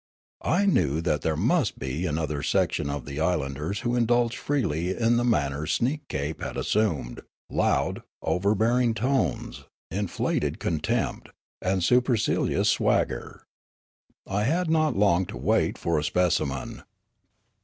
[0.41, 5.17] I knew that there must be another section of the islanders who indulged freely in
[5.17, 11.29] the manner Sneekape had assumed— lond, ov^er bearing tones, inflated contempt,
[11.61, 13.43] and supercilious swagger.
[14.25, 16.81] I had not long to wait for a specimen.